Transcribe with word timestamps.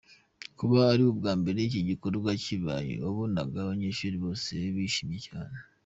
Kuba 0.57 0.77
ari 0.93 1.03
ubwa 1.11 1.31
mbere 1.39 1.59
iki 1.67 1.81
gikorwa 1.89 2.29
kibaye, 2.43 2.93
wabonaga 3.03 3.55
abanyeshuri 3.59 4.15
bose 4.23 4.51
bishimye 4.75 5.19
cyane. 5.29 5.57